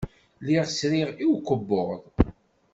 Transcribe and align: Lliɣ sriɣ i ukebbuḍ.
Lliɣ 0.41 0.65
sriɣ 0.77 1.09
i 1.23 1.25
ukebbuḍ. 1.33 1.89